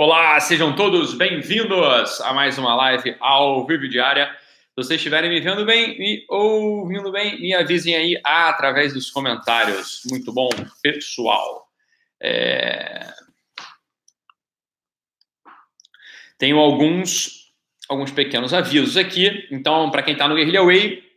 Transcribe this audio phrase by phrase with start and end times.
[0.00, 4.28] Olá, sejam todos bem-vindos a mais uma live ao vivo diária.
[4.28, 10.02] Se vocês estiverem me vendo bem, me ouvindo bem, me avisem aí através dos comentários.
[10.08, 10.50] Muito bom,
[10.80, 11.66] pessoal.
[12.22, 13.12] É...
[16.38, 17.52] Tenho alguns,
[17.88, 19.48] alguns pequenos avisos aqui.
[19.50, 21.07] Então, para quem está no Guerrilla Way,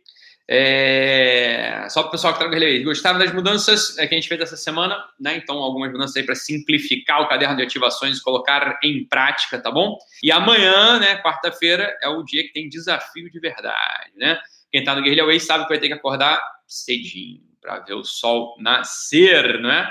[0.54, 1.88] é...
[1.88, 4.38] Só para o pessoal que está no gostaram das mudanças é, que a gente fez
[4.38, 5.34] essa semana, né?
[5.36, 9.70] Então, algumas mudanças aí para simplificar o caderno de ativações e colocar em prática, tá
[9.70, 9.96] bom?
[10.22, 14.38] E amanhã, né, quarta-feira, é o dia que tem desafio de verdade, né?
[14.70, 18.04] Quem está no Guerrilha Way sabe que vai ter que acordar cedinho para ver o
[18.04, 19.90] sol nascer, não é?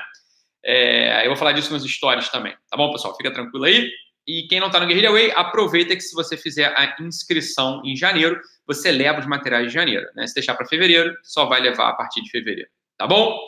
[0.63, 1.23] é?
[1.23, 3.17] Eu vou falar disso nos stories também, tá bom, pessoal?
[3.17, 3.89] Fica tranquilo aí.
[4.27, 7.95] E quem não está no Guerrilla Way, aproveita que se você fizer a inscrição em
[7.95, 10.07] janeiro, você leva os materiais de janeiro.
[10.15, 10.27] Né?
[10.27, 12.69] Se deixar para fevereiro, só vai levar a partir de fevereiro.
[12.97, 13.45] Tá bom?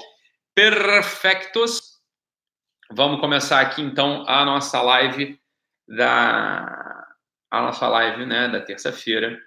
[0.55, 1.93] Perfectos.
[2.91, 5.39] Vamos começar aqui então a nossa live
[5.87, 6.93] da
[7.49, 9.39] a nossa live, né, da terça-feira.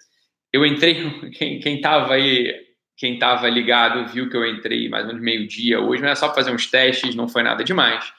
[0.52, 2.54] Eu entrei, quem estava aí,
[2.96, 6.32] quem estava ligado, viu que eu entrei mais ou menos meio-dia hoje, mas é só
[6.32, 8.12] fazer uns testes, não foi nada demais.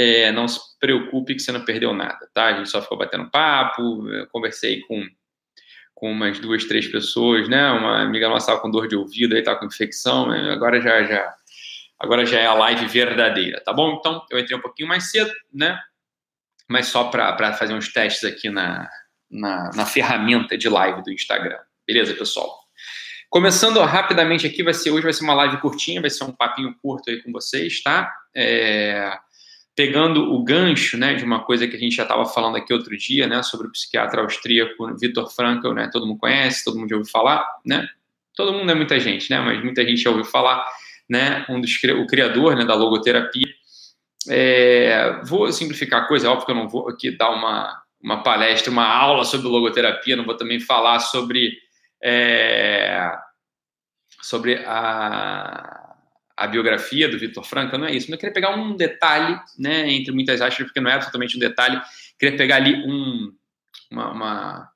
[0.00, 2.46] É, não se preocupe que você não perdeu nada, tá?
[2.46, 5.04] A gente só ficou batendo papo, conversei com,
[5.92, 7.68] com umas duas, três pessoas, né?
[7.72, 10.52] Uma amiga nossa com dor de ouvido, aí estava com infecção, né?
[10.52, 11.34] agora já, já,
[11.98, 13.96] agora já é a live verdadeira, tá bom?
[13.98, 15.76] Então, eu entrei um pouquinho mais cedo, né?
[16.68, 18.88] Mas só para fazer uns testes aqui na,
[19.28, 21.58] na, na ferramenta de live do Instagram.
[21.84, 22.56] Beleza, pessoal?
[23.28, 26.72] Começando rapidamente aqui, vai ser hoje vai ser uma live curtinha, vai ser um papinho
[26.80, 28.14] curto aí com vocês, tá?
[28.32, 29.12] É,
[29.78, 32.96] pegando o gancho né, de uma coisa que a gente já estava falando aqui outro
[32.98, 36.96] dia, né, sobre o psiquiatra austríaco Viktor Frankl, né, todo mundo conhece, todo mundo já
[36.96, 37.86] ouviu falar, né,
[38.34, 40.66] todo mundo é muita gente, né, mas muita gente já ouviu falar,
[41.08, 43.46] né, um dos, o criador né, da logoterapia.
[44.28, 48.24] É, vou simplificar a coisa, é óbvio que eu não vou aqui dar uma, uma
[48.24, 51.56] palestra, uma aula sobre logoterapia, não vou também falar sobre,
[52.02, 53.12] é,
[54.22, 55.87] sobre a
[56.38, 58.06] a biografia do Vitor Franca, não é isso.
[58.06, 61.40] Mas eu queria pegar um detalhe, né, entre muitas aspas, porque não é absolutamente um
[61.40, 61.80] detalhe,
[62.18, 63.32] queria pegar ali um,
[63.90, 64.68] uma, uma,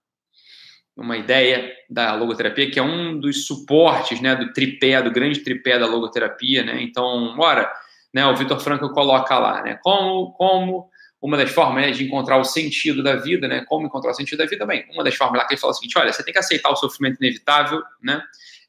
[0.97, 5.79] uma, ideia da logoterapia, que é um dos suportes, né, do tripé, do grande tripé
[5.79, 7.73] da logoterapia, né, então, ora,
[8.13, 10.91] né, o Vitor Franca coloca lá, né, como, como
[11.21, 14.39] uma das formas né, de encontrar o sentido da vida, né, como encontrar o sentido
[14.39, 16.33] da vida, bem, uma das formas lá que ele fala o seguinte, olha, você tem
[16.33, 18.21] que aceitar o sofrimento inevitável, né,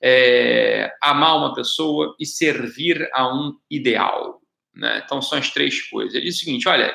[0.04, 4.42] é, amar uma pessoa e servir a um ideal.
[4.76, 5.02] Né?
[5.06, 6.14] Então, são as três coisas.
[6.14, 6.94] Ele diz o seguinte: olha,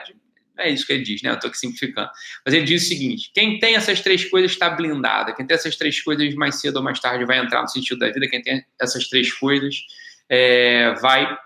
[0.58, 1.30] é isso que ele diz, né?
[1.30, 2.10] Eu estou aqui simplificando.
[2.44, 5.32] Mas ele diz o seguinte: quem tem essas três coisas está blindada.
[5.32, 8.10] Quem tem essas três coisas, mais cedo ou mais tarde, vai entrar no sentido da
[8.10, 8.28] vida.
[8.28, 9.76] Quem tem essas três coisas
[10.28, 11.40] é, vai estar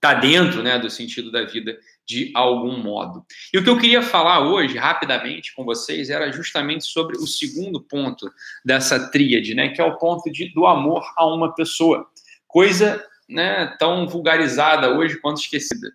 [0.00, 1.76] tá dentro né, do sentido da vida
[2.08, 3.22] de algum modo.
[3.52, 7.82] E o que eu queria falar hoje, rapidamente, com vocês, era justamente sobre o segundo
[7.82, 8.32] ponto
[8.64, 12.06] dessa tríade, né, que é o ponto de, do amor a uma pessoa.
[12.46, 15.92] Coisa né, tão vulgarizada hoje quanto esquecida.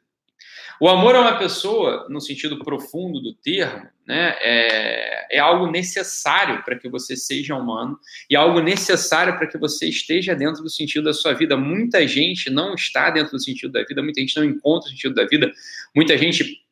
[0.79, 6.63] O amor a uma pessoa, no sentido profundo do termo, né, é, é algo necessário
[6.63, 7.97] para que você seja humano
[8.29, 11.55] e algo necessário para que você esteja dentro do sentido da sua vida.
[11.55, 15.15] Muita gente não está dentro do sentido da vida, muita gente não encontra o sentido
[15.15, 15.51] da vida,
[15.95, 16.63] muita gente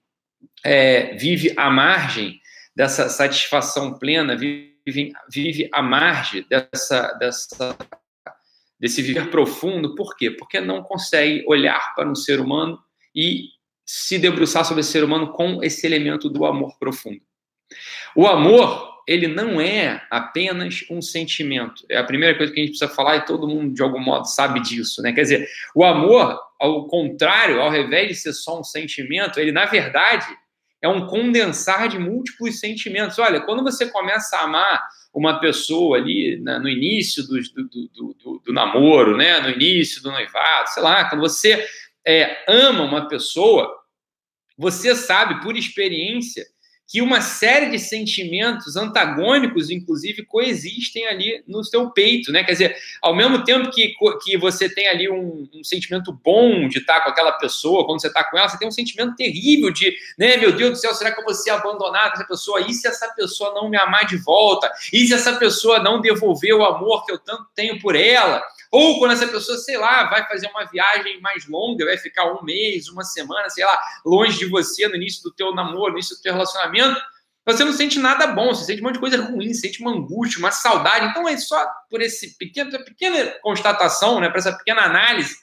[0.63, 2.40] é, vive à margem
[2.75, 7.78] dessa satisfação plena, vive, vive à margem dessa, dessa,
[8.79, 9.95] desse viver profundo.
[9.95, 10.31] Por quê?
[10.31, 12.79] Porque não consegue olhar para um ser humano
[13.16, 13.50] e
[13.94, 17.19] se debruçar sobre o ser humano com esse elemento do amor profundo.
[18.16, 21.85] O amor, ele não é apenas um sentimento.
[21.90, 24.24] É a primeira coisa que a gente precisa falar e todo mundo, de algum modo,
[24.28, 25.02] sabe disso.
[25.02, 25.12] Né?
[25.12, 29.66] Quer dizer, o amor, ao contrário, ao invés de ser só um sentimento, ele, na
[29.66, 30.28] verdade,
[30.81, 33.19] é um condensar de múltiplos sentimentos.
[33.19, 34.81] Olha, quando você começa a amar
[35.13, 40.02] uma pessoa ali né, no início do, do, do, do, do namoro, né, no início
[40.02, 41.62] do noivado, sei lá, quando você
[42.08, 43.80] é, ama uma pessoa,
[44.61, 46.46] você sabe por experiência
[46.87, 52.43] que uma série de sentimentos antagônicos, inclusive, coexistem ali no seu peito, né?
[52.43, 56.79] Quer dizer, ao mesmo tempo que, que você tem ali um, um sentimento bom de
[56.79, 59.96] estar com aquela pessoa, quando você está com ela, você tem um sentimento terrível de,
[60.19, 62.59] né, meu Deus do céu, será que eu vou ser abandonado essa pessoa?
[62.59, 64.69] E se essa pessoa não me amar de volta?
[64.91, 68.43] E se essa pessoa não devolver o amor que eu tanto tenho por ela?
[68.72, 72.41] Ou quando essa pessoa, sei lá, vai fazer uma viagem mais longa, vai ficar um
[72.41, 76.16] mês, uma semana, sei lá, longe de você no início do teu namoro, no início
[76.16, 77.00] do teu relacionamento,
[77.46, 80.40] você não sente nada bom, você sente um monte de coisa ruim, sente uma angústia,
[80.40, 81.08] uma saudade.
[81.08, 85.35] Então é só por esse pequeno, pequena constatação, né, por essa pequena análise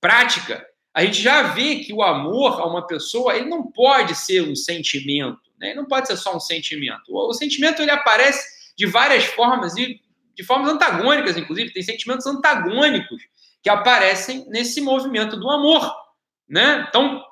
[0.00, 4.42] prática, a gente já vê que o amor a uma pessoa ele não pode ser
[4.42, 5.74] um sentimento, né?
[5.74, 7.02] não pode ser só um sentimento.
[7.08, 8.42] O, o sentimento ele aparece
[8.76, 10.00] de várias formas e
[10.36, 13.22] de formas antagônicas, inclusive, tem sentimentos antagônicos
[13.62, 15.92] que aparecem nesse movimento do amor,
[16.48, 16.86] né?
[16.88, 17.24] Então,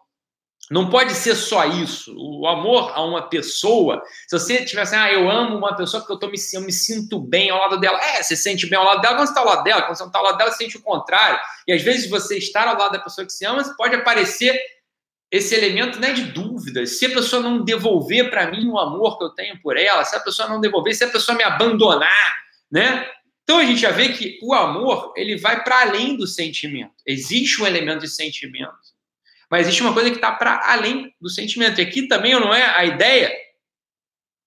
[0.70, 2.14] não pode ser só isso.
[2.16, 6.14] O amor a uma pessoa, se você tiver assim, ah, eu amo uma pessoa porque
[6.14, 8.00] eu, tô me, eu me sinto bem ao lado dela.
[8.02, 9.82] É, você se sente bem ao lado dela quando você está ao lado dela.
[9.82, 11.38] Quando você não está ao lado dela, você sente o contrário.
[11.68, 14.58] E às vezes você estar ao lado da pessoa que se ama, pode aparecer
[15.30, 16.86] esse elemento né, de dúvida.
[16.86, 20.16] Se a pessoa não devolver para mim o amor que eu tenho por ela, se
[20.16, 22.43] a pessoa não devolver, se a pessoa me abandonar,
[22.74, 23.08] né?
[23.44, 26.94] Então a gente já vê que o amor ele vai para além do sentimento.
[27.06, 28.74] Existe um elemento de sentimento,
[29.48, 31.80] mas existe uma coisa que está para além do sentimento.
[31.80, 33.32] E aqui também não é a ideia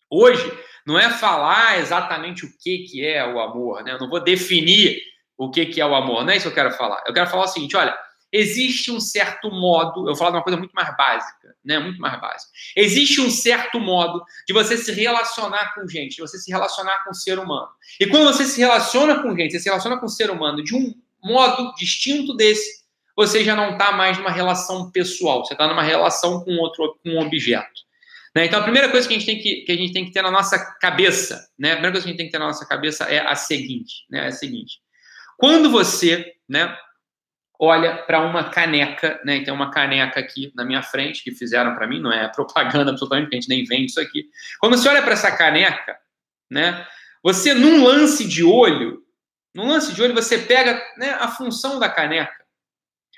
[0.10, 0.52] hoje
[0.86, 3.94] não é falar exatamente o que que é o amor, né?
[3.94, 5.02] Eu não vou definir
[5.38, 7.04] o que que é o amor, não é isso que eu quero falar.
[7.06, 7.98] Eu quero falar o seguinte, olha,
[8.32, 11.80] existe um certo modo, eu falar de uma coisa muito mais básica, né?
[11.80, 12.52] Muito mais básica.
[12.76, 17.12] Existe um certo modo de você se relacionar com gente, de você se relacionar com
[17.12, 17.70] o ser humano.
[18.00, 20.76] E quando você se relaciona com gente, você se relaciona com o ser humano de
[20.76, 20.94] um
[21.24, 22.86] modo distinto desse,
[23.16, 27.10] você já não está mais numa relação pessoal, você está numa relação com outro, com
[27.12, 27.88] um objeto.
[28.36, 28.46] Né?
[28.46, 30.22] Então, a primeira coisa que a, gente tem que, que a gente tem que ter
[30.22, 31.72] na nossa cabeça, né?
[31.72, 34.06] a primeira coisa que a gente tem que ter na nossa cabeça é a seguinte,
[34.12, 34.26] né?
[34.26, 34.80] É a seguinte.
[35.38, 36.76] Quando você, né,
[37.60, 39.44] olha para uma caneca, né?
[39.44, 43.30] Tem uma caneca aqui na minha frente que fizeram para mim, não é propaganda absolutamente,
[43.32, 44.26] a gente nem vende isso aqui.
[44.60, 45.98] Quando você olha para essa caneca,
[46.50, 46.86] né?
[47.24, 49.02] Você num lance de olho,
[49.54, 52.46] num lance de olho você pega né, a função da caneca.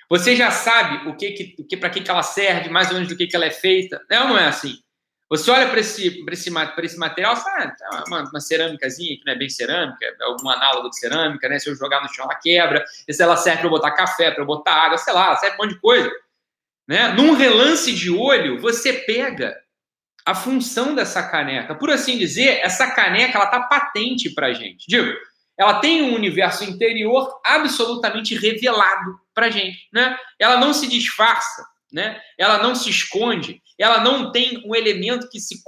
[0.10, 3.10] Você já sabe o que, que, que para que, que ela serve, mais ou menos
[3.10, 4.04] do que, que ela é feita.
[4.10, 4.80] É ou não é assim?
[5.30, 6.50] Você olha para esse, esse,
[6.84, 10.50] esse material e fala, ah, uma, uma cerâmicazinha que não é bem cerâmica, é algum
[10.50, 11.60] análogo de cerâmica, né?
[11.60, 12.84] Se eu jogar no chão, ela quebra.
[13.10, 15.80] Se ela serve para botar café, para botar água, sei lá, serve um monte de
[15.80, 16.12] coisa.
[16.88, 17.10] Né?
[17.10, 19.56] Num relance de olho, você pega
[20.26, 21.76] a função dessa caneca.
[21.76, 24.88] Por assim dizer, essa caneca ela está patente para gente.
[24.88, 25.16] Digo,
[25.56, 29.88] ela tem um universo interior absolutamente revelado para gente.
[29.94, 30.18] Né?
[30.40, 32.22] Ela não se disfarça né?
[32.38, 35.64] Ela não se esconde, ela não tem um elemento que se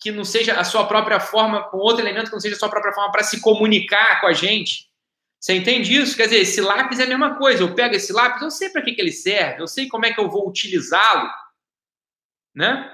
[0.00, 2.68] que não seja a sua própria forma, um outro elemento que não seja a sua
[2.68, 4.90] própria forma para se comunicar com a gente.
[5.40, 6.16] Você entende isso?
[6.16, 7.62] Quer dizer, esse lápis é a mesma coisa.
[7.62, 10.12] Eu pego esse lápis, eu sei para que, que ele serve, eu sei como é
[10.12, 11.30] que eu vou utilizá-lo,
[12.54, 12.90] né?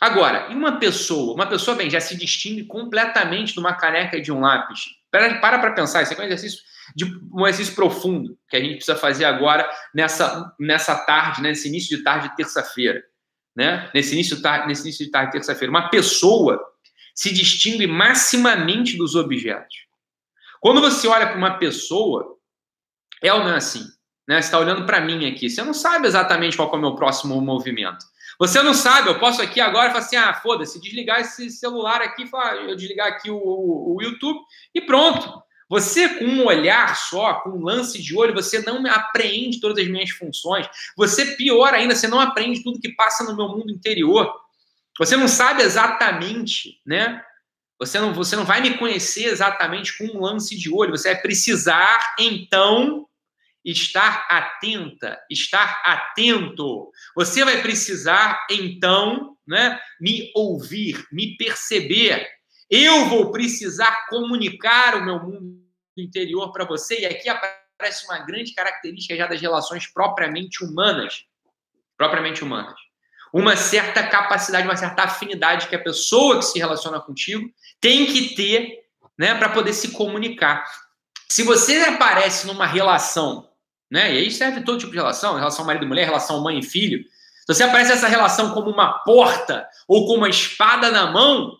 [0.00, 4.20] Agora, e uma pessoa, uma pessoa, bem, já se distingue completamente de uma caneca e
[4.20, 4.86] de um lápis.
[5.10, 6.60] Para para pensar, isso é um exercício
[6.94, 11.68] de um exercício profundo que a gente precisa fazer agora nessa, nessa tarde, né, nesse
[11.68, 13.02] início de tarde de terça-feira.
[13.58, 13.90] Né?
[13.92, 15.68] Nesse, início, nesse início de tarde de terça-feira.
[15.68, 16.64] Uma pessoa
[17.12, 19.74] se distingue maximamente dos objetos.
[20.60, 22.36] Quando você olha para uma pessoa,
[23.20, 23.82] é ou não é assim?
[24.28, 24.40] Né?
[24.40, 27.40] Você está olhando para mim aqui, você não sabe exatamente qual é o meu próximo
[27.40, 28.06] movimento.
[28.38, 32.30] Você não sabe, eu posso aqui agora falar assim: ah, foda-se, desligar esse celular aqui,
[32.68, 34.38] eu desligar aqui o, o, o YouTube
[34.72, 35.42] e pronto.
[35.68, 39.90] Você, com um olhar só, com um lance de olho, você não apreende todas as
[39.90, 40.66] minhas funções.
[40.96, 44.32] Você, pior ainda, você não aprende tudo que passa no meu mundo interior.
[44.98, 47.22] Você não sabe exatamente, né?
[47.78, 50.90] Você não, você não vai me conhecer exatamente com um lance de olho.
[50.90, 53.06] Você vai precisar, então,
[53.64, 56.90] estar atenta, estar atento.
[57.14, 62.26] Você vai precisar, então, né, me ouvir, me perceber.
[62.70, 65.58] Eu vou precisar comunicar o meu mundo
[65.96, 71.24] interior para você, e aqui aparece uma grande característica já das relações propriamente humanas.
[71.96, 72.78] Propriamente humanas.
[73.32, 77.48] Uma certa capacidade, uma certa afinidade que a pessoa que se relaciona contigo
[77.80, 78.84] tem que ter
[79.18, 80.64] né, para poder se comunicar.
[81.28, 83.50] Se você aparece numa relação,
[83.90, 86.62] né, e aí serve todo tipo de relação, relação marido e mulher, relação mãe e
[86.62, 91.57] filho, se você aparece essa relação como uma porta ou como uma espada na mão,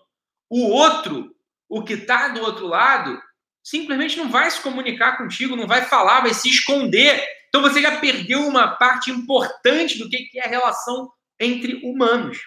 [0.50, 1.34] o outro,
[1.68, 3.20] o que está do outro lado,
[3.62, 7.22] simplesmente não vai se comunicar contigo, não vai falar, vai se esconder.
[7.48, 12.38] Então você já perdeu uma parte importante do que é a relação entre humanos.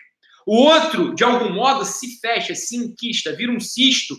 [0.46, 4.16] O outro, de algum modo, se fecha, se enquista, vira um cisto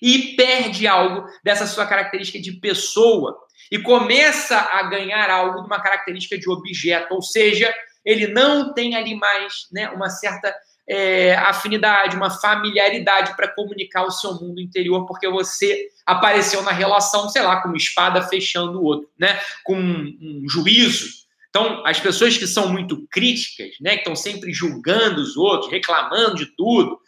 [0.00, 3.36] e perde algo dessa sua característica de pessoa
[3.70, 8.94] e começa a ganhar algo de uma característica de objeto, ou seja, ele não tem
[8.94, 10.54] ali mais né, uma certa
[10.88, 17.28] é, afinidade, uma familiaridade para comunicar o seu mundo interior, porque você apareceu na relação,
[17.28, 19.38] sei lá, com uma espada fechando o outro, né?
[19.62, 21.06] Com um, juízo.
[21.50, 26.36] Então, as pessoas que são muito críticas, né, que estão sempre julgando os outros, reclamando
[26.36, 26.98] de tudo,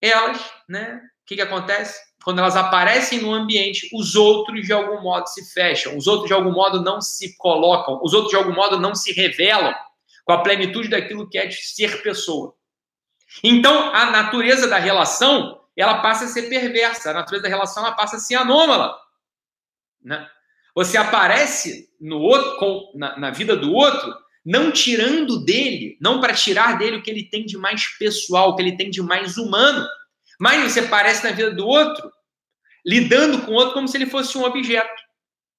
[0.00, 0.38] elas,
[0.68, 1.98] né, o que, que acontece?
[2.22, 6.34] Quando elas aparecem no ambiente, os outros de algum modo se fecham, os outros de
[6.34, 9.74] algum modo não se colocam, os outros de algum modo não se revelam
[10.24, 12.55] com a plenitude daquilo que é de ser pessoa.
[13.42, 17.10] Então, a natureza da relação, ela passa a ser perversa.
[17.10, 18.96] A natureza da relação, ela passa a ser anômala.
[20.02, 20.28] Né?
[20.74, 24.14] Você aparece no outro, com, na, na vida do outro,
[24.44, 28.54] não tirando dele, não para tirar dele o que ele tem de mais pessoal, o
[28.54, 29.86] que ele tem de mais humano,
[30.38, 32.12] mas você aparece na vida do outro,
[32.84, 35.02] lidando com o outro como se ele fosse um objeto.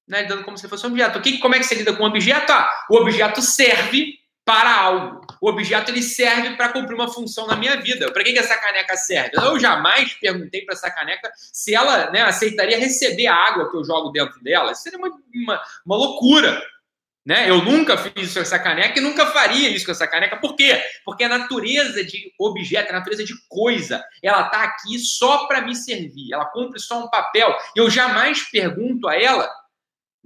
[0.08, 0.22] Né?
[0.22, 1.18] Lidando como se fosse um objeto.
[1.18, 2.50] O que, como é que você lida com um objeto?
[2.50, 4.17] Ah, o objeto serve
[4.48, 5.20] para algo.
[5.42, 8.10] O objeto ele serve para cumprir uma função na minha vida.
[8.10, 9.32] Para que, que essa caneca serve?
[9.34, 13.84] Eu jamais perguntei para essa caneca se ela né, aceitaria receber a água que eu
[13.84, 14.72] jogo dentro dela.
[14.72, 16.62] Isso seria uma, uma, uma loucura.
[17.26, 17.50] Né?
[17.50, 20.38] Eu nunca fiz isso com essa caneca e nunca faria isso com essa caneca.
[20.38, 20.82] Por quê?
[21.04, 25.76] Porque a natureza de objeto, a natureza de coisa, ela está aqui só para me
[25.76, 26.32] servir.
[26.32, 27.54] Ela cumpre só um papel.
[27.76, 29.46] Eu jamais pergunto a ela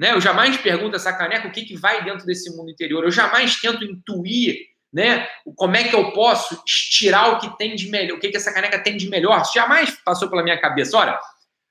[0.03, 0.11] né?
[0.11, 3.05] Eu jamais pergunto essa caneca o que, que vai dentro desse mundo interior.
[3.05, 4.57] Eu jamais tento intuir
[4.93, 5.29] né?
[5.55, 8.53] como é que eu posso estirar o que tem de melhor, o que, que essa
[8.53, 9.41] caneca tem de melhor.
[9.55, 10.99] Jamais passou pela minha cabeça.
[10.99, 11.17] Olha,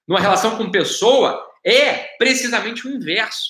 [0.08, 3.50] numa relação com pessoa, é precisamente o inverso.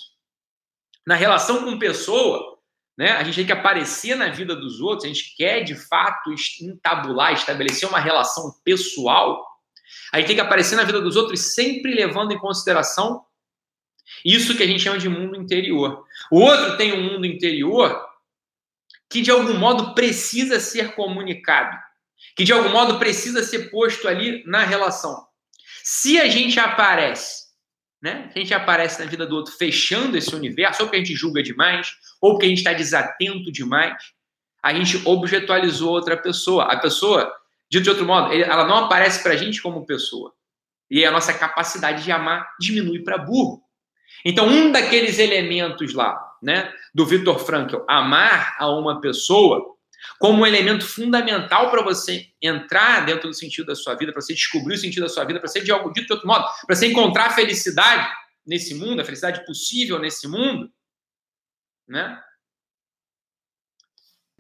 [1.06, 2.58] Na relação com pessoa,
[2.98, 6.34] né, a gente tem que aparecer na vida dos outros, a gente quer de fato
[6.60, 9.46] entabular, estabelecer uma relação pessoal,
[10.12, 13.24] a gente tem que aparecer na vida dos outros sempre levando em consideração
[14.24, 16.06] isso que a gente chama de mundo interior.
[16.32, 18.06] O outro tem um mundo interior
[19.10, 21.77] que de algum modo precisa ser comunicado,
[22.36, 25.27] que de algum modo precisa ser posto ali na relação.
[25.84, 27.51] Se a gente aparece,
[28.01, 28.30] né?
[28.32, 31.15] Se a gente aparece na vida do outro fechando esse universo, ou porque a gente
[31.15, 33.96] julga demais, ou porque a gente está desatento demais,
[34.63, 36.65] a gente objetualizou outra pessoa.
[36.65, 37.32] A pessoa,
[37.70, 40.34] dito de outro modo, ela não aparece para a gente como pessoa.
[40.89, 43.63] E a nossa capacidade de amar diminui para burro.
[44.25, 49.75] Então, um daqueles elementos lá, né, do Viktor Frankl, amar a uma pessoa,
[50.20, 54.34] como um elemento fundamental para você entrar dentro do sentido da sua vida, para você
[54.34, 56.75] descobrir o sentido da sua vida, para você, de algo dito de outro modo, para
[56.75, 58.10] você encontrar a felicidade
[58.46, 60.72] nesse mundo, a felicidade possível nesse mundo,
[61.88, 62.22] né?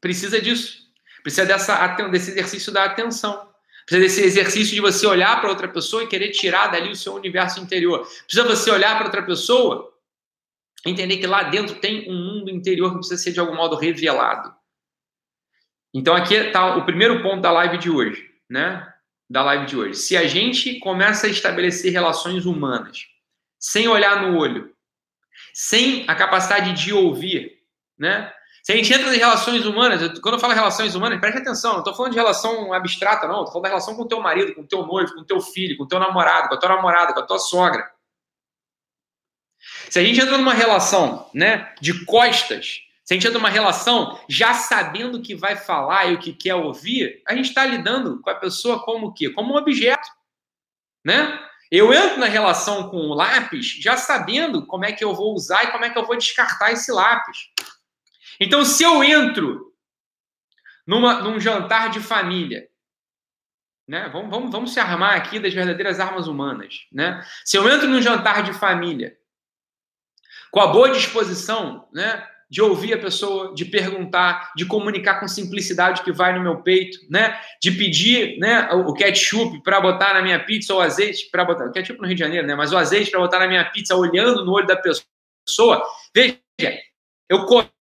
[0.01, 0.81] Precisa disso.
[1.21, 3.50] Precisa dessa, desse exercício da atenção.
[3.85, 7.13] Precisa desse exercício de você olhar para outra pessoa e querer tirar dali o seu
[7.13, 8.07] universo interior.
[8.25, 9.91] Precisa você olhar para outra pessoa
[10.85, 14.53] entender que lá dentro tem um mundo interior que precisa ser de algum modo revelado.
[15.93, 18.91] Então aqui está o primeiro ponto da live de hoje, né?
[19.29, 19.95] Da live de hoje.
[19.95, 23.05] Se a gente começa a estabelecer relações humanas
[23.59, 24.73] sem olhar no olho,
[25.53, 27.59] sem a capacidade de ouvir,
[27.97, 28.33] né?
[28.71, 31.79] Se a gente entra em relações humanas, quando eu falo relações humanas, preste atenção, não
[31.79, 33.39] estou falando de relação abstrata, não.
[33.39, 35.41] Estou falando da relação com o teu marido, com o teu noivo, com o teu
[35.41, 37.91] filho, com o teu namorado, com a tua namorada, com a tua sogra.
[39.89, 44.17] Se a gente entra numa relação né, de costas, se a gente entra numa relação
[44.29, 48.21] já sabendo o que vai falar e o que quer ouvir, a gente está lidando
[48.21, 49.29] com a pessoa como o quê?
[49.31, 50.07] Como um objeto.
[51.03, 51.37] Né?
[51.69, 55.65] Eu entro na relação com o lápis já sabendo como é que eu vou usar
[55.65, 57.49] e como é que eu vou descartar esse lápis.
[58.41, 59.71] Então, se eu entro
[60.85, 62.67] numa, num jantar de família,
[63.87, 64.09] né?
[64.11, 66.87] Vamos, vamos, vamos se armar aqui das verdadeiras armas humanas.
[66.91, 67.21] Né?
[67.43, 69.17] Se eu entro num jantar de família
[70.49, 76.03] com a boa disposição né, de ouvir a pessoa, de perguntar, de comunicar com simplicidade
[76.03, 80.39] que vai no meu peito, né, de pedir né, o ketchup para botar na minha
[80.43, 83.11] pizza, ou azeite para botar, o ketchup no Rio de Janeiro, né, mas o azeite
[83.11, 85.85] para botar na minha pizza, olhando no olho da pessoa.
[86.13, 86.37] Veja,
[87.29, 87.45] eu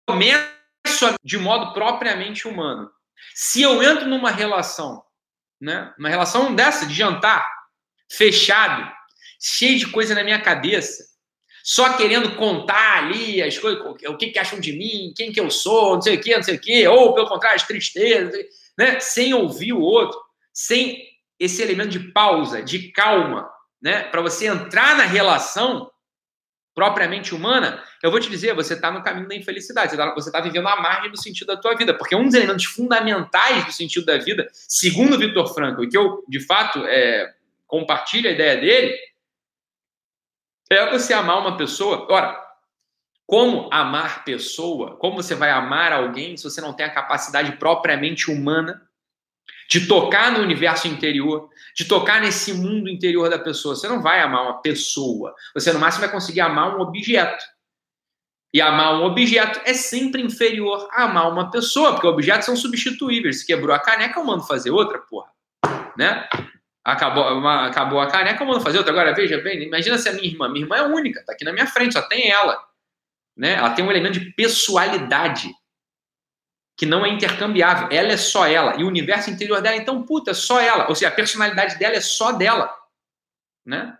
[0.07, 2.89] começo de modo propriamente humano.
[3.33, 5.03] Se eu entro numa relação,
[5.59, 7.47] né, uma relação dessa, de jantar,
[8.11, 8.91] fechado,
[9.39, 11.03] cheio de coisa na minha cabeça,
[11.63, 15.49] só querendo contar ali as coisas, o que, que acham de mim, quem que eu
[15.49, 18.45] sou, não sei o que, não sei o que, ou pelo contrário, as tristezas,
[18.77, 18.99] né?
[18.99, 20.19] sem ouvir o outro,
[20.51, 21.01] sem
[21.39, 23.49] esse elemento de pausa, de calma,
[23.81, 24.03] né?
[24.03, 25.89] para você entrar na relação
[26.73, 30.41] propriamente humana, eu vou te dizer, você está no caminho da infelicidade, você está tá
[30.41, 34.05] vivendo à margem do sentido da tua vida, porque um dos elementos fundamentais do sentido
[34.05, 37.33] da vida, segundo Victor Frankl, e que eu, de fato, é,
[37.67, 38.97] compartilho a ideia dele,
[40.69, 42.07] é você amar uma pessoa.
[42.09, 42.41] Ora,
[43.25, 44.97] como amar pessoa?
[44.97, 48.81] Como você vai amar alguém se você não tem a capacidade propriamente humana
[49.69, 53.75] de tocar no universo interior, de tocar nesse mundo interior da pessoa?
[53.75, 55.33] Você não vai amar uma pessoa.
[55.53, 57.43] Você, no máximo, vai conseguir amar um objeto.
[58.53, 63.39] E amar um objeto é sempre inferior a amar uma pessoa, porque objetos são substituíveis.
[63.39, 65.31] Se quebrou a caneca, eu mando fazer outra, porra.
[65.97, 66.27] Né?
[66.85, 68.93] Acabou, uma, acabou a caneca, vamos fazer outra.
[68.93, 71.51] Agora, veja bem, imagina se a minha irmã, minha irmã é única, está aqui na
[71.51, 72.61] minha frente, só tem ela.
[73.35, 73.53] Né?
[73.53, 75.49] Ela tem um elemento de pessoalidade.
[76.75, 77.87] Que não é intercambiável.
[77.91, 78.75] Ela é só ela.
[78.79, 80.87] E o universo interior dela, então, puta, é só ela.
[80.89, 82.73] Ou seja, a personalidade dela é só dela.
[83.65, 83.97] Né?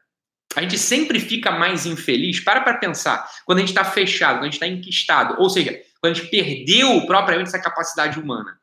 [0.55, 2.39] A gente sempre fica mais infeliz.
[2.39, 3.29] Para para pensar.
[3.45, 5.35] Quando a gente está fechado, quando a gente está enquistado.
[5.39, 8.59] Ou seja, quando a gente perdeu propriamente essa capacidade humana.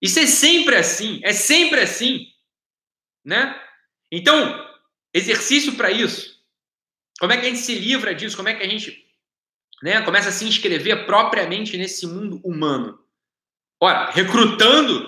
[0.00, 1.20] Isso é sempre assim.
[1.22, 2.26] É sempre assim.
[3.24, 3.60] Né?
[4.10, 4.66] Então,
[5.12, 6.36] exercício para isso.
[7.18, 8.36] Como é que a gente se livra disso?
[8.36, 9.04] Como é que a gente
[9.82, 12.98] né, começa a se inscrever propriamente nesse mundo humano?
[13.80, 15.06] Ora, recrutando,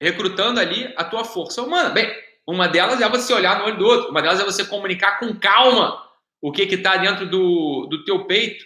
[0.00, 1.90] recrutando ali a tua força humana.
[1.90, 2.08] Bem,
[2.46, 5.38] uma delas é você olhar no olho do outro, uma delas é você comunicar com
[5.38, 6.06] calma
[6.40, 8.64] o que está dentro do, do teu peito.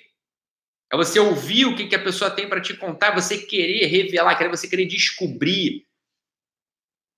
[0.92, 4.36] É você ouvir o que, que a pessoa tem para te contar, você querer revelar,
[4.36, 5.86] querer você querer descobrir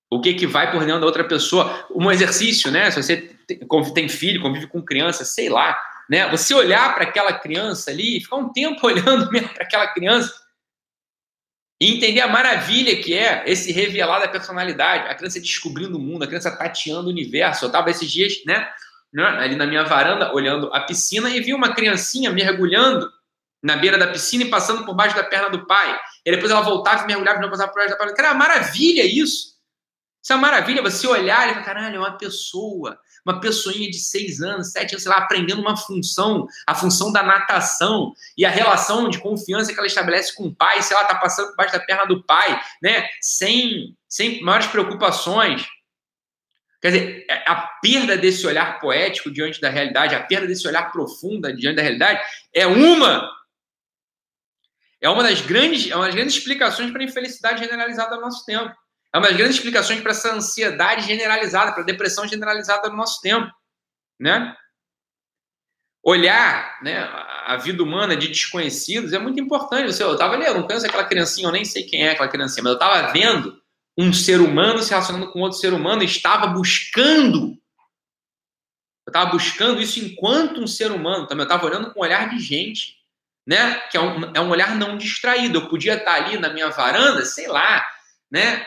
[0.09, 1.89] o que, que vai por dentro da outra pessoa.
[1.91, 2.89] Um exercício, né?
[2.93, 3.37] Se você
[3.93, 5.77] tem filho, convive com criança, sei lá,
[6.09, 6.31] né?
[6.31, 10.44] Você olhar para aquela criança ali, ficar um tempo olhando mesmo para aquela criança
[11.85, 16.25] e entender a maravilha que é esse revelar da personalidade, a criança descobrindo o mundo,
[16.25, 17.63] a criança tateando o universo.
[17.63, 18.67] Eu estava esses dias, né,
[19.13, 23.13] né, ali na minha varanda, olhando a piscina e vi uma criancinha mergulhando
[23.63, 26.01] na beira da piscina e passando por baixo da perna do pai.
[26.25, 28.15] E depois ela voltava e mergulhava e passava por baixo da perna.
[28.15, 29.53] Cara, é maravilha isso.
[30.23, 33.99] Isso é uma maravilha, você olhar e falar, caralho, é uma pessoa uma pessoinha de
[33.99, 38.51] seis anos, sete anos, sei lá, aprendendo uma função, a função da natação e a
[38.51, 41.73] relação de confiança que ela estabelece com o pai, se ela está passando por baixo
[41.73, 43.09] da perna do pai, né?
[43.21, 45.67] Sem, sem maiores preocupações.
[46.83, 50.93] Quer dizer, é, a perda desse olhar poético diante da realidade, a perda desse olhar
[50.93, 52.21] profunda diante da realidade,
[52.53, 53.31] é uma
[55.01, 58.45] é uma das grandes, é uma das grandes explicações para a infelicidade generalizada do nosso
[58.47, 58.75] tempo.
[59.15, 63.21] É uma das grandes explicações para essa ansiedade generalizada, para a depressão generalizada do nosso
[63.21, 63.49] tempo,
[64.19, 64.57] né?
[66.03, 66.99] Olhar né,
[67.47, 69.93] a vida humana de desconhecidos é muito importante.
[69.93, 72.29] Você, eu estava ali, eu não conheço aquela criancinha, eu nem sei quem é aquela
[72.29, 73.57] criancinha, mas eu estava vendo
[73.97, 77.57] um ser humano se relacionando com outro ser humano estava buscando.
[79.07, 81.43] Eu estava buscando isso enquanto um ser humano também.
[81.43, 82.97] Eu estava olhando com um olhar de gente,
[83.47, 83.77] né?
[83.91, 85.59] Que é um, é um olhar não distraído.
[85.59, 87.87] Eu podia estar ali na minha varanda, sei lá,
[88.29, 88.67] né?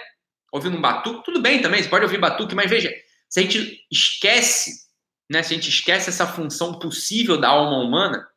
[0.51, 2.93] Ouvindo um batuque, tudo bem também, você pode ouvir batuque, mas veja,
[3.29, 4.87] se a gente esquece,
[5.29, 8.27] né, se a gente esquece essa função possível da alma humana,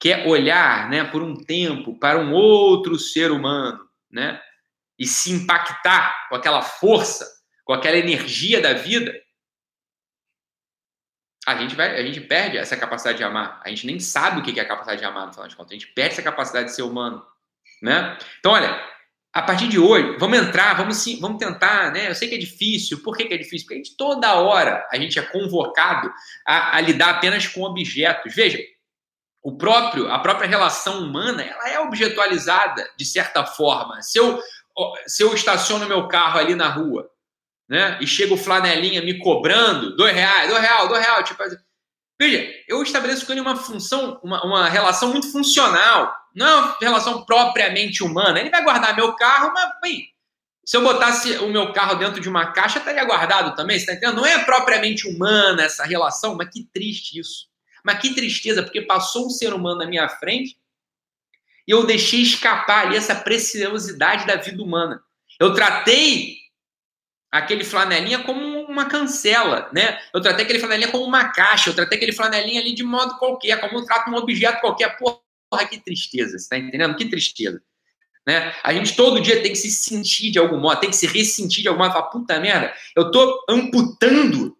[0.00, 4.40] que é olhar, né, por um tempo para um outro ser humano, né,
[4.98, 7.26] e se impactar com aquela força,
[7.64, 9.12] com aquela energia da vida,
[11.46, 13.60] a gente vai, a gente perde essa capacidade de amar.
[13.64, 15.72] A gente nem sabe o que é a capacidade de amar, no final de contas.
[15.72, 17.24] A gente perde essa capacidade de ser humano,
[17.82, 18.16] né?
[18.38, 18.82] Então, olha,
[19.34, 22.08] a partir de hoje, vamos entrar, vamos sim, vamos tentar, né?
[22.08, 23.02] Eu sei que é difícil.
[23.02, 23.66] Por que, que é difícil?
[23.66, 26.08] Porque a gente, toda hora a gente é convocado
[26.46, 28.32] a, a, lidar apenas com objetos.
[28.32, 28.60] Veja,
[29.42, 34.00] o próprio, a própria relação humana, ela é objetualizada de certa forma.
[34.02, 34.40] Se eu,
[35.04, 37.10] se eu estaciono meu carro ali na rua,
[37.68, 37.98] né?
[38.00, 41.42] E chega o flanelinha me cobrando dois reais, dois reais, dois reais, tipo,
[42.20, 46.78] veja, eu estabeleço com ele uma função, uma, uma relação muito funcional não é uma
[46.80, 48.40] relação propriamente humana.
[48.40, 50.08] Ele vai guardar meu carro, mas bem,
[50.64, 53.92] se eu botasse o meu carro dentro de uma caixa, estaria guardado também, você tá
[53.92, 54.16] entendendo?
[54.16, 57.48] Não é propriamente humana essa relação, mas que triste isso.
[57.84, 60.56] Mas que tristeza, porque passou um ser humano na minha frente
[61.66, 65.02] e eu deixei escapar ali essa preciosidade da vida humana.
[65.38, 66.38] Eu tratei
[67.30, 70.00] aquele flanelinha como uma cancela, né?
[70.12, 73.60] Eu tratei aquele flanelinha como uma caixa, eu tratei aquele flanelinha ali de modo qualquer,
[73.60, 74.96] como eu trato um objeto qualquer.
[74.96, 75.18] Porra,
[75.54, 76.96] porra, que tristeza, você tá entendendo?
[76.96, 77.62] Que tristeza.
[78.26, 78.54] Né?
[78.62, 81.62] A gente todo dia tem que se sentir de algum modo, tem que se ressentir
[81.62, 84.56] de alguma falar, puta merda, eu tô amputando,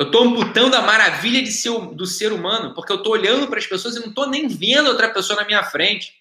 [0.00, 3.58] eu tô amputando a maravilha de ser, do ser humano, porque eu tô olhando para
[3.58, 6.12] as pessoas e não tô nem vendo outra pessoa na minha frente,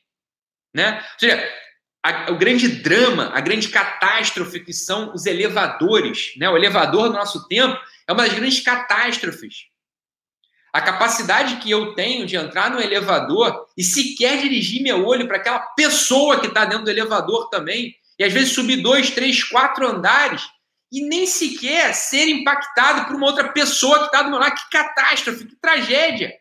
[0.73, 1.03] né?
[1.13, 1.51] Ou seja,
[2.03, 6.47] a, o grande drama, a grande catástrofe que são os elevadores, né?
[6.47, 7.75] O elevador do nosso tempo
[8.07, 9.67] é uma das grandes catástrofes
[10.77, 15.37] a capacidade que eu tenho de entrar no elevador e sequer dirigir meu olho para
[15.37, 19.87] aquela pessoa que está dentro do elevador também, e às vezes subir dois, três, quatro
[19.87, 20.47] andares
[20.91, 24.55] e nem sequer ser impactado por uma outra pessoa que está do meu lado.
[24.55, 26.33] Que catástrofe, que tragédia.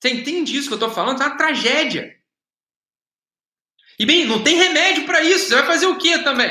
[0.00, 1.20] Você entende isso que eu estou falando?
[1.20, 2.16] É uma tragédia.
[3.98, 5.48] E bem, não tem remédio para isso.
[5.48, 6.50] Você vai fazer o quê também?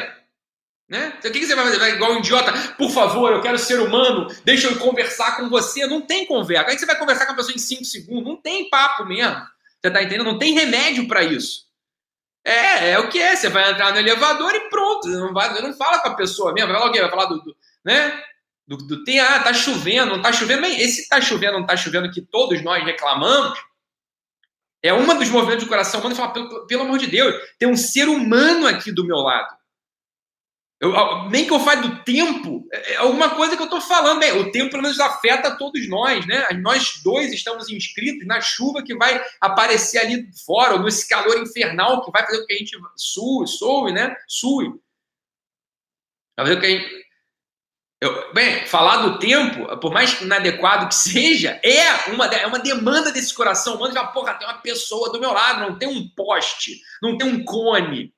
[0.89, 1.13] Né?
[1.23, 1.77] O que você vai fazer?
[1.77, 5.85] Vai igual um idiota, por favor, eu quero ser humano, deixa eu conversar com você.
[5.85, 6.65] Não tem conversa.
[6.65, 8.25] Que você vai conversar com a pessoa em 5 segundos?
[8.25, 9.39] Não tem papo mesmo.
[9.79, 10.25] Você tá entendendo?
[10.25, 11.69] Não tem remédio para isso.
[12.43, 13.35] É, é o que é.
[13.35, 15.07] Você vai entrar no elevador e pronto.
[15.07, 16.69] Você não, vai, não fala com a pessoa mesmo.
[16.69, 17.01] Vai falar o quê?
[17.01, 18.23] Vai falar do, do né?
[18.67, 20.61] Do, do tem, ah, tá chovendo, não tá chovendo.
[20.61, 23.57] Bem, esse tá chovendo, não tá chovendo que todos nós reclamamos,
[24.81, 27.75] É uma dos movimentos do coração humano falar, pelo, pelo amor de Deus, tem um
[27.75, 29.58] ser humano aqui do meu lado.
[30.79, 30.93] Eu,
[31.29, 34.19] nem que eu fale do tempo, é, é alguma coisa que eu estou falando.
[34.19, 36.47] Bem, o tempo pelo menos afeta todos nós, né?
[36.61, 42.03] Nós dois estamos inscritos na chuva que vai aparecer ali fora, ou nesse calor infernal
[42.03, 44.15] que vai fazer com que a gente sue, soe, né?
[44.27, 44.69] Sue.
[46.37, 47.09] Vai fazer com que a gente
[48.01, 53.11] eu, bem, falar do tempo, por mais inadequado que seja, é uma, é uma demanda
[53.11, 53.93] desse coração humano.
[53.93, 57.43] Já, porra, tem uma pessoa do meu lado, não tem um poste, não tem um
[57.43, 58.13] cone.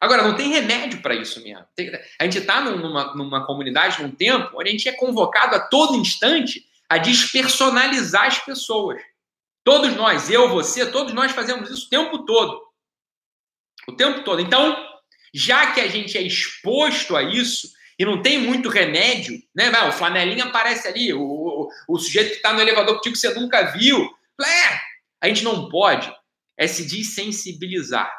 [0.00, 1.64] Agora, não tem remédio para isso mesmo.
[2.20, 5.96] A gente está numa, numa comunidade, num tempo, onde a gente é convocado a todo
[5.96, 9.00] instante a despersonalizar as pessoas.
[9.64, 12.62] Todos nós, eu, você, todos nós fazemos isso o tempo todo.
[13.88, 14.40] O tempo todo.
[14.40, 14.76] Então,
[15.34, 19.70] já que a gente é exposto a isso, e não tem muito remédio, né?
[19.70, 23.20] Vai, o flanelinha aparece ali, o, o, o sujeito que está no elevador contigo que
[23.20, 23.98] você nunca viu.
[24.40, 24.80] É,
[25.20, 26.10] a gente não pode
[26.56, 28.12] é se desensibilizar.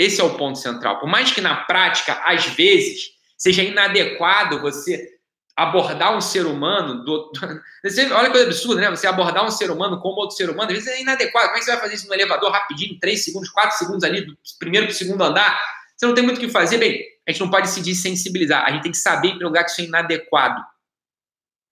[0.00, 0.98] Esse é o ponto central.
[0.98, 5.20] Por mais que na prática, às vezes, seja inadequado você
[5.54, 7.04] abordar um ser humano.
[7.04, 7.30] Do...
[8.16, 8.90] Olha que coisa absurda, né?
[8.90, 11.48] Você abordar um ser humano como outro ser humano, às vezes é inadequado.
[11.48, 14.22] Como é que você vai fazer isso no elevador rapidinho, 3 segundos, 4 segundos ali,
[14.22, 15.60] do primeiro para o segundo andar?
[15.94, 16.78] Você não tem muito o que fazer.
[16.78, 18.64] Bem, a gente não pode se desensibilizar.
[18.64, 20.64] A gente tem que saber, em lugar, que isso é inadequado.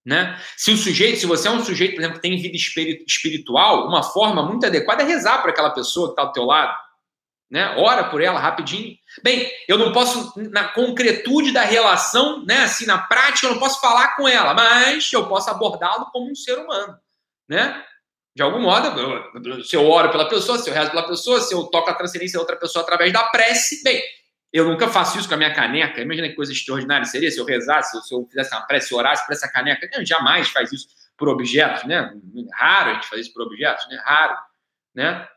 [0.05, 0.39] Né?
[0.55, 2.55] Se o sujeito, se você é um sujeito, por exemplo, que tem vida
[3.07, 6.88] espiritual, uma forma muito adequada é rezar por aquela pessoa que está do teu lado.
[7.49, 7.75] Né?
[7.77, 8.95] Ora por ela rapidinho.
[9.23, 12.63] Bem, eu não posso, na concretude da relação, né?
[12.63, 16.35] assim, na prática, eu não posso falar com ela, mas eu posso abordá-lo como um
[16.35, 16.95] ser humano.
[17.47, 17.83] Né?
[18.35, 21.63] De algum modo, se eu oro pela pessoa, se eu rezo pela pessoa, se eu
[21.65, 24.01] toco a transferência a outra pessoa através da prece, bem,
[24.51, 26.01] eu nunca faço isso com a minha caneca.
[26.01, 29.33] Imagina que coisa extraordinária seria se eu rezasse, se eu fizesse uma prece, orasse por
[29.33, 29.89] essa caneca.
[29.91, 32.13] Não, jamais faz isso por objetos, né?
[32.53, 34.01] Raro a gente fazer isso por objetos, né?
[34.03, 34.37] Raro,
[34.95, 35.27] né?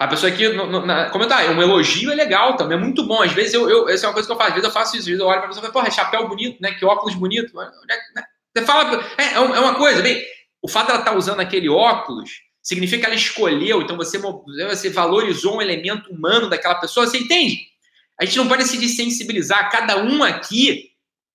[0.00, 3.20] A pessoa aqui, na, comentar, um elogio é legal também, é muito bom.
[3.22, 4.48] Às vezes, eu, eu, essa é uma coisa que eu faço.
[4.48, 5.90] Às vezes eu faço isso, às vezes eu olho para a pessoa e falo, porra,
[5.90, 6.72] chapéu bonito, né?
[6.72, 7.54] Que óculos bonito.
[7.54, 7.70] Né?
[8.56, 10.24] Você fala, é, é, é uma coisa, bem,
[10.62, 12.30] o fato dela estar tá usando aquele óculos
[12.62, 17.58] significa que ela escolheu, então você, você valorizou um elemento humano daquela pessoa, você entende?
[18.18, 20.92] A gente não pode se desensibilizar, cada um aqui,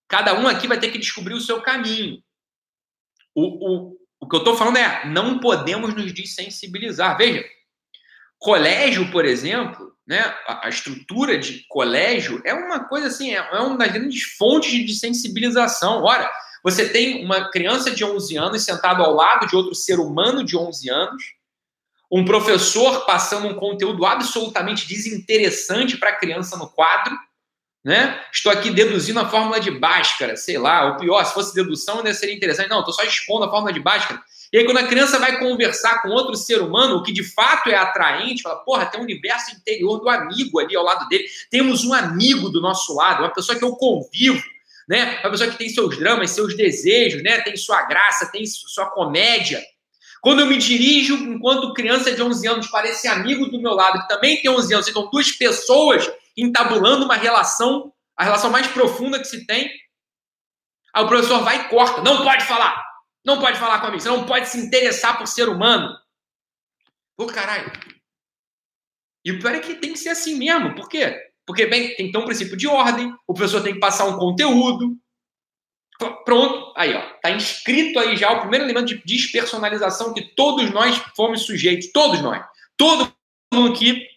[0.08, 2.20] cada um aqui vai ter que descobrir o seu caminho.
[3.36, 7.16] O, o, o que eu estou falando é, não podemos nos desensibilizar.
[7.16, 7.46] Veja,
[8.40, 13.78] colégio, por exemplo, né, a, estrutura de colégio é uma coisa assim, é, é uma
[13.78, 16.04] das grandes fontes de sensibilização.
[16.04, 16.32] Ora,
[16.64, 20.58] você tem uma criança de 11 anos sentado ao lado de outro ser humano de
[20.58, 21.24] 11 anos,
[22.12, 27.18] um professor passando um conteúdo absolutamente desinteressante para a criança no quadro,
[27.86, 28.20] né?
[28.34, 32.16] Estou aqui deduzindo a fórmula de Bhaskara, sei lá, ou pior, se fosse dedução ainda
[32.16, 32.68] seria interessante.
[32.68, 34.20] Não, estou só expondo a fórmula de Bhaskara.
[34.52, 37.70] E aí, quando a criança vai conversar com outro ser humano, o que de fato
[37.70, 41.26] é atraente, fala, porra, tem um universo interior do amigo ali ao lado dele.
[41.52, 44.42] Temos um amigo do nosso lado, uma pessoa que eu convivo,
[44.90, 45.20] né?
[45.24, 47.42] Uma pessoa que tem seus dramas, seus desejos, né?
[47.42, 49.62] Tem sua graça, tem sua comédia.
[50.22, 54.02] Quando eu me dirijo, enquanto criança de 11 anos, para esse amigo do meu lado,
[54.02, 59.20] que também tem 11 anos, então duas pessoas entabulando uma relação, a relação mais profunda
[59.20, 59.72] que se tem,
[60.94, 62.02] aí o professor vai e corta.
[62.02, 62.84] Não pode falar.
[63.26, 64.00] Não pode falar comigo.
[64.00, 65.96] Você não pode se interessar por ser humano.
[67.18, 67.72] Pô, caralho.
[69.24, 70.76] E o pior é que tem que ser assim mesmo.
[70.76, 71.20] Por quê?
[71.46, 74.18] Porque, bem, tem que ter um princípio de ordem, o professor tem que passar um
[74.18, 74.98] conteúdo.
[76.26, 77.02] Pronto, aí, ó.
[77.22, 82.22] Tá inscrito aí já o primeiro elemento de despersonalização que todos nós fomos sujeitos, todos
[82.22, 82.46] nós.
[82.76, 83.14] Todo
[83.54, 84.08] mundo que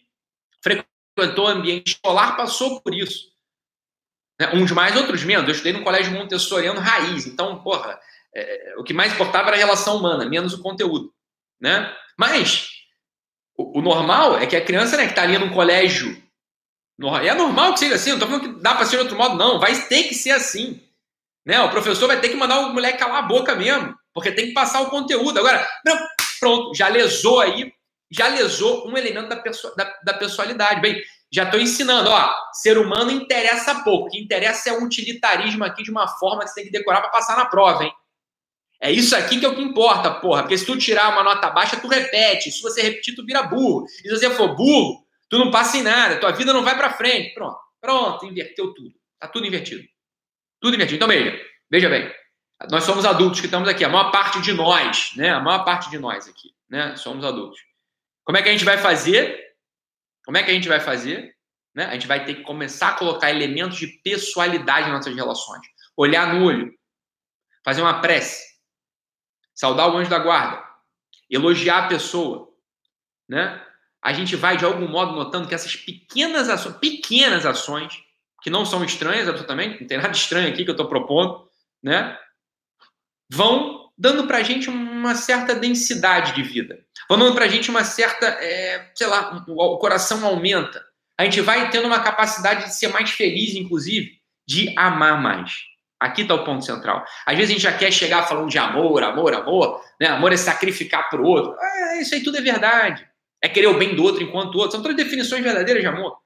[1.18, 3.28] frequentou o ambiente escolar passou por isso.
[4.40, 4.50] Né?
[4.54, 5.46] Uns mais, outros menos.
[5.46, 7.98] Eu estudei no colégio montessoriano raiz, então, porra,
[8.34, 11.12] é, o que mais importava era a relação humana, menos o conteúdo.
[11.60, 11.92] Né?
[12.16, 12.70] Mas
[13.56, 16.22] o, o normal é que a criança né, que está ali no colégio
[17.22, 19.36] é normal que seja assim, não estou falando que dá para ser de outro modo,
[19.36, 19.60] não.
[19.60, 20.82] Vai ter que ser assim.
[21.46, 21.60] Né?
[21.60, 24.52] O professor vai ter que mandar o moleque calar a boca mesmo, porque tem que
[24.52, 25.38] passar o conteúdo.
[25.38, 25.66] Agora,
[26.40, 27.72] pronto, já lesou aí,
[28.10, 30.80] já lesou um elemento da, perso da, da personalidade.
[30.80, 34.06] Bem, já estou ensinando, ó, ser humano interessa pouco.
[34.06, 37.00] O que interessa é o utilitarismo aqui de uma forma que você tem que decorar
[37.00, 37.92] para passar na prova, hein?
[38.80, 40.42] É isso aqui que é o que importa, porra.
[40.42, 42.52] Porque se tu tirar uma nota baixa, tu repete.
[42.52, 43.84] Se você repetir, tu vira burro.
[44.04, 46.92] E se você for burro, Tu não passa em nada, tua vida não vai para
[46.92, 47.34] frente.
[47.34, 48.94] Pronto, pronto, inverteu tudo.
[49.18, 49.86] Tá tudo invertido.
[50.60, 50.96] Tudo invertido.
[50.96, 51.38] Então, veja,
[51.70, 52.10] veja bem.
[52.70, 55.30] Nós somos adultos que estamos aqui, a maior parte de nós, né?
[55.30, 56.96] A maior parte de nós aqui, né?
[56.96, 57.60] Somos adultos.
[58.28, 59.56] Como é que a gente vai fazer?
[60.22, 61.34] Como é que a gente vai fazer?
[61.74, 61.86] Né?
[61.86, 65.66] A gente vai ter que começar a colocar elementos de pessoalidade nas nossas relações.
[65.96, 66.70] Olhar no olho,
[67.64, 68.44] fazer uma prece,
[69.54, 70.62] saudar o anjo da guarda,
[71.30, 72.54] elogiar a pessoa,
[73.26, 73.64] né?
[74.02, 77.94] A gente vai de algum modo notando que essas pequenas ações, pequenas ações,
[78.42, 81.48] que não são estranhas absolutamente, não tem nada estranho aqui que eu estou propondo,
[81.82, 82.18] né?
[83.32, 87.68] Vão dando para a gente uma certa densidade de vida, vão dando para a gente
[87.68, 90.82] uma certa, é, sei lá, o coração aumenta,
[91.18, 94.12] a gente vai tendo uma capacidade de ser mais feliz, inclusive,
[94.46, 95.52] de amar mais.
[96.00, 97.04] Aqui está o ponto central.
[97.26, 100.06] Às vezes a gente já quer chegar falando de amor, amor, amor, né?
[100.06, 101.56] Amor é sacrificar para o outro.
[101.60, 103.04] É, isso aí tudo é verdade.
[103.42, 104.72] É querer o bem do outro enquanto o outro.
[104.72, 106.16] São todas definições verdadeiras de amor.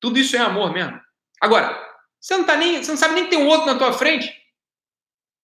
[0.00, 1.00] Tudo isso é amor mesmo.
[1.40, 1.80] Agora,
[2.20, 4.41] você não tá nem, você não sabe nem que tem um outro na tua frente.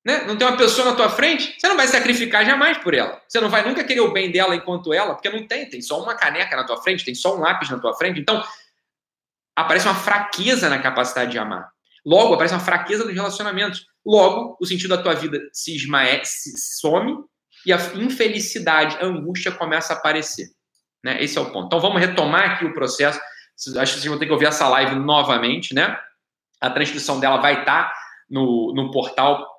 [0.04, 0.24] Né?
[0.24, 3.20] Não tem uma pessoa na tua frente, você não vai sacrificar jamais por ela.
[3.28, 6.02] Você não vai nunca querer o bem dela enquanto ela, porque não tem, tem só
[6.02, 8.20] uma caneca na tua frente, tem só um lápis na tua frente.
[8.20, 8.42] Então,
[9.54, 11.70] aparece uma fraqueza na capacidade de amar.
[12.06, 13.87] Logo, aparece uma fraqueza nos relacionamentos.
[14.06, 17.24] Logo, o sentido da tua vida se esmaece, se some
[17.66, 20.46] e a infelicidade, a angústia começa a aparecer.
[21.04, 21.22] Né?
[21.22, 21.66] Esse é o ponto.
[21.66, 23.20] Então, vamos retomar aqui o processo.
[23.76, 25.98] Acho que vocês vão ter que ouvir essa live novamente, né?
[26.61, 27.92] A transcrição dela vai estar
[28.30, 29.57] no, no portal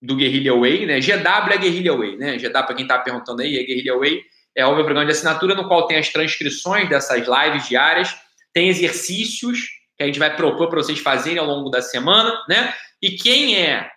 [0.00, 1.00] do Guerrilla Way, né?
[1.00, 2.36] GW é Guerrilla Way, né?
[2.36, 4.22] GW, para quem está perguntando aí, é Guerrilla Way,
[4.56, 8.14] é o meu programa de assinatura no qual tem as transcrições dessas lives diárias,
[8.52, 9.60] tem exercícios
[9.96, 12.72] que a gente vai propor para vocês fazerem ao longo da semana, né?
[13.02, 13.90] E quem é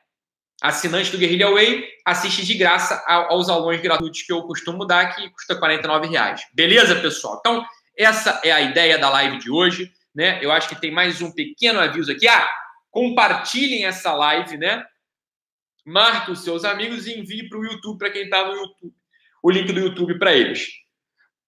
[0.61, 5.29] assinante do Guerrilla Way assiste de graça aos aulões gratuitos que eu costumo dar, que
[5.29, 6.41] custa R$ reais.
[6.53, 7.37] Beleza, pessoal?
[7.39, 7.65] Então,
[7.97, 10.39] essa é a ideia da live de hoje, né?
[10.41, 12.27] Eu acho que tem mais um pequeno aviso aqui.
[12.27, 12.47] Ah,
[12.91, 14.83] compartilhem essa live, né?
[15.86, 18.94] Marque os seus amigos e envie para o YouTube, para quem está no YouTube,
[19.44, 20.67] o link do YouTube para eles.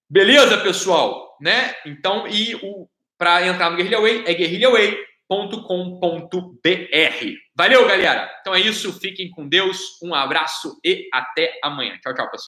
[0.08, 1.36] Beleza, pessoal?
[1.40, 1.74] Né?
[1.86, 5.04] Então, e o para entrar no Guerrilla Way é guerrilhaway.com.br.
[7.56, 8.30] Valeu, galera!
[8.40, 11.96] Então é isso, fiquem com Deus, um abraço e até amanhã.
[12.02, 12.42] Tchau, tchau, pessoal.